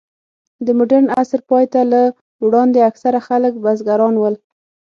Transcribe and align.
د 0.65 0.67
مډرن 0.77 1.05
عصر 1.19 1.39
پای 1.49 1.65
ته 1.73 1.81
له 1.91 2.01
وړاندې، 2.45 2.87
اکثره 2.89 3.19
خلک 3.27 3.53
بزګران 3.63 4.15
ول. 4.17 4.35